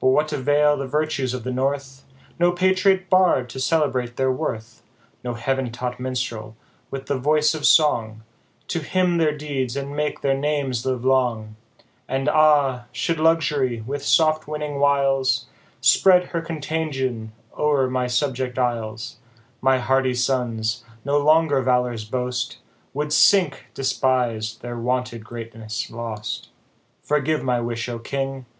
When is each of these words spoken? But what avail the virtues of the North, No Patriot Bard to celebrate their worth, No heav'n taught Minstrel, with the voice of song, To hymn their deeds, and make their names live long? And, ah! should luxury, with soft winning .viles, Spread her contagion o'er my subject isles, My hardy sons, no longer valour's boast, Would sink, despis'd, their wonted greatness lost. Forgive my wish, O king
But 0.00 0.10
what 0.10 0.32
avail 0.32 0.76
the 0.76 0.86
virtues 0.86 1.34
of 1.34 1.42
the 1.42 1.50
North, 1.50 2.04
No 2.38 2.52
Patriot 2.52 3.10
Bard 3.10 3.48
to 3.50 3.58
celebrate 3.58 4.14
their 4.16 4.30
worth, 4.30 4.84
No 5.24 5.34
heav'n 5.34 5.72
taught 5.72 5.98
Minstrel, 5.98 6.54
with 6.92 7.06
the 7.06 7.18
voice 7.18 7.54
of 7.56 7.66
song, 7.66 8.22
To 8.68 8.78
hymn 8.78 9.16
their 9.16 9.36
deeds, 9.36 9.76
and 9.76 9.96
make 9.96 10.20
their 10.20 10.36
names 10.38 10.86
live 10.86 11.04
long? 11.04 11.56
And, 12.06 12.28
ah! 12.28 12.84
should 12.92 13.18
luxury, 13.18 13.80
with 13.80 14.04
soft 14.04 14.46
winning 14.46 14.78
.viles, 14.78 15.46
Spread 15.80 16.26
her 16.26 16.40
contagion 16.40 17.32
o'er 17.58 17.90
my 17.90 18.06
subject 18.06 18.56
isles, 18.56 19.16
My 19.60 19.78
hardy 19.80 20.14
sons, 20.14 20.84
no 21.04 21.18
longer 21.18 21.60
valour's 21.62 22.04
boast, 22.04 22.58
Would 22.92 23.12
sink, 23.12 23.66
despis'd, 23.74 24.62
their 24.62 24.78
wonted 24.78 25.24
greatness 25.24 25.90
lost. 25.90 26.50
Forgive 27.02 27.42
my 27.42 27.58
wish, 27.60 27.88
O 27.88 27.98
king 27.98 28.46